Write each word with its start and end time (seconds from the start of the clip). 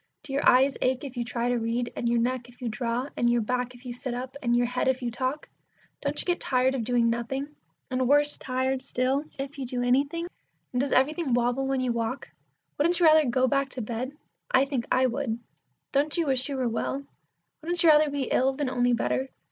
Do 0.23 0.33
your 0.33 0.49
eyes 0.49 0.75
ache 0.81 1.03
if 1.03 1.15
you 1.15 1.23
try 1.23 1.47
to 1.49 1.59
read, 1.59 1.93
and 1.95 2.09
your 2.09 2.17
neck 2.19 2.49
if 2.49 2.59
you 2.59 2.69
draw, 2.69 3.07
and 3.15 3.29
your 3.29 3.41
back 3.43 3.75
if 3.75 3.85
you 3.85 3.93
sit 3.93 4.15
up, 4.15 4.35
and 4.41 4.55
your 4.55 4.65
head 4.65 4.87
if 4.87 5.03
you 5.03 5.11
talk? 5.11 5.47
Don't 6.01 6.19
you 6.19 6.25
get 6.25 6.39
tired 6.39 6.73
of 6.73 6.83
doing 6.83 7.07
nothing, 7.07 7.49
and 7.91 8.07
worse 8.09 8.35
tired 8.35 8.81
still 8.81 9.23
if 9.37 9.59
you 9.59 9.65
do 9.67 9.83
anything; 9.83 10.25
and 10.73 10.81
does 10.81 10.91
everything 10.91 11.35
wobble 11.35 11.65
about 11.65 11.69
when 11.69 11.81
you 11.81 11.91
walk? 11.91 12.31
Wouldn't 12.79 12.99
you 12.99 13.05
rather 13.05 13.29
go 13.29 13.47
back 13.47 13.69
to 13.69 13.81
bed? 13.83 14.13
I 14.49 14.65
think 14.65 14.87
I 14.91 15.05
would. 15.05 15.37
Don't 15.91 16.17
you 16.17 16.25
wish 16.25 16.49
you 16.49 16.57
were 16.57 16.67
well? 16.67 17.03
Wouldn't 17.61 17.83
you 17.83 17.89
rather 17.89 18.09
be 18.09 18.23
ill 18.23 18.53
than 18.53 18.71
only 18.71 18.93
better? 18.93 19.29